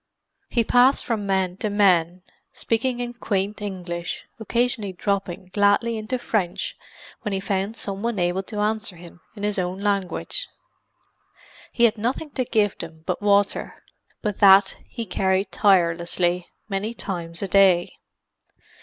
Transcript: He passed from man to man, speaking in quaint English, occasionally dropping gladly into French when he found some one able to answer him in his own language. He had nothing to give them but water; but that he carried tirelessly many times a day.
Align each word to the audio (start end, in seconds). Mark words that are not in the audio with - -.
He 0.49 0.63
passed 0.63 1.05
from 1.05 1.27
man 1.27 1.57
to 1.57 1.69
man, 1.69 2.23
speaking 2.53 2.99
in 2.99 3.13
quaint 3.13 3.61
English, 3.61 4.25
occasionally 4.39 4.93
dropping 4.93 5.51
gladly 5.53 5.95
into 5.95 6.17
French 6.17 6.75
when 7.21 7.33
he 7.33 7.39
found 7.39 7.75
some 7.77 8.01
one 8.01 8.17
able 8.17 8.41
to 8.41 8.61
answer 8.61 8.95
him 8.95 9.21
in 9.35 9.43
his 9.43 9.59
own 9.59 9.77
language. 9.79 10.47
He 11.71 11.83
had 11.83 11.99
nothing 11.99 12.31
to 12.31 12.45
give 12.45 12.79
them 12.79 13.03
but 13.05 13.21
water; 13.21 13.75
but 14.23 14.39
that 14.39 14.75
he 14.89 15.05
carried 15.05 15.51
tirelessly 15.51 16.47
many 16.67 16.95
times 16.95 17.43
a 17.43 17.47
day. 17.47 17.93